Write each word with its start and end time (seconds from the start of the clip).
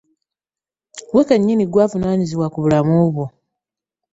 Ggwe 1.07 1.23
kennyini 1.29 1.63
ggwe 1.65 1.81
ovunaanyizibwa 1.85 2.47
ku 2.53 2.57
bulamu 2.63 2.95
bwo. 3.13 3.25